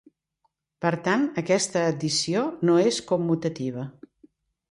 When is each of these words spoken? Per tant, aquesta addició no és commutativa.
Per 0.85 0.91
tant, 1.07 1.25
aquesta 1.41 1.83
addició 1.91 2.43
no 2.69 2.77
és 2.87 2.99
commutativa. 3.13 3.87